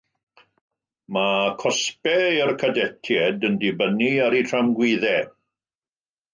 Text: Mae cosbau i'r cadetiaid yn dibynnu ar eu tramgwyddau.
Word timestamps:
Mae 1.17 1.51
cosbau 1.63 2.25
i'r 2.39 2.55
cadetiaid 2.65 3.47
yn 3.51 3.61
dibynnu 3.67 4.11
ar 4.31 4.41
eu 4.41 4.51
tramgwyddau. 4.51 5.33